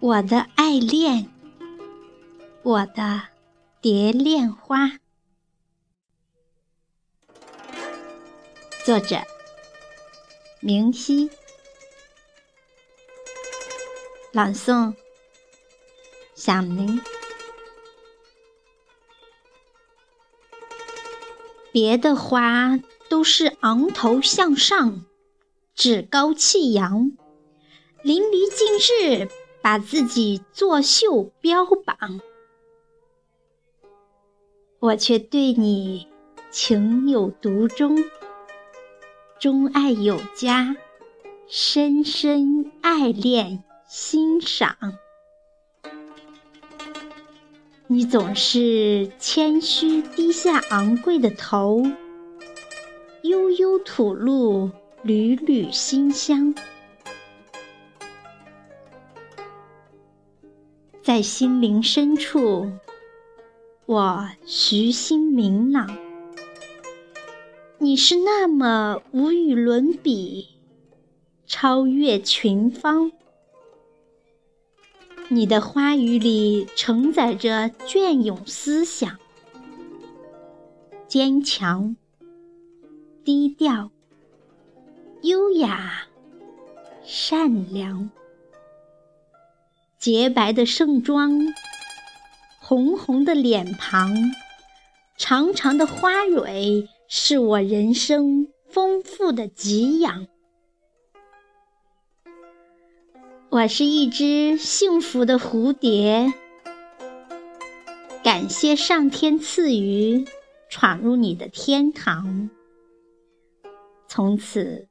[0.00, 1.28] 我的爱恋，
[2.62, 3.22] 我的
[3.80, 4.98] 蝶恋花。
[8.88, 9.18] 作者：
[10.60, 11.28] 明熙，
[14.32, 14.94] 朗诵：
[16.34, 16.98] 小明。
[21.70, 25.04] 别的花都是昂头向上，
[25.74, 27.12] 趾高气扬，
[28.00, 29.28] 淋漓尽致。
[29.60, 32.22] 把自己作秀标榜，
[34.78, 36.08] 我却对你
[36.50, 38.02] 情有独钟，
[39.38, 40.74] 钟爱有加，
[41.46, 44.76] 深深爱恋欣赏。
[47.86, 51.86] 你总是谦虚低下昂贵的头，
[53.22, 54.72] 悠悠吐露
[55.02, 56.52] 缕缕馨香。
[61.00, 62.72] 在心灵深处，
[63.86, 66.07] 我徐心明朗。
[67.80, 70.48] 你是那么无与伦比，
[71.46, 73.12] 超越群芳。
[75.28, 79.16] 你的花语里承载着隽永思想，
[81.06, 81.94] 坚强、
[83.22, 83.92] 低调、
[85.22, 86.08] 优雅、
[87.04, 88.10] 善良。
[90.00, 91.54] 洁白的盛装，
[92.58, 94.12] 红红的脸庞，
[95.16, 100.26] 长长的花蕊，是我人生丰富的给养。
[103.48, 106.34] 我是一只幸福的蝴蝶，
[108.22, 110.26] 感谢上天赐予，
[110.68, 112.50] 闯入你的天堂。
[114.06, 114.88] 从此，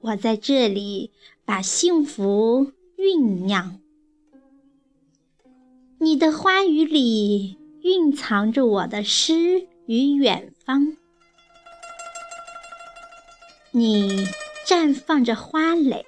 [0.00, 1.10] 我在这里
[1.44, 3.80] 把幸福酝酿。
[5.98, 10.96] 你的花语里蕴藏着我的诗与远方，
[13.76, 14.24] 你
[14.64, 16.06] 绽放着花蕾，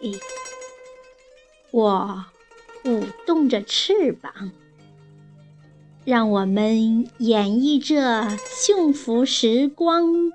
[1.73, 2.25] 我
[2.85, 4.53] 舞动着翅膀，
[6.05, 10.31] 让我们演绎这幸福时光，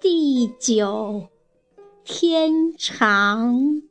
[0.00, 1.26] 地久
[2.04, 3.82] 天长。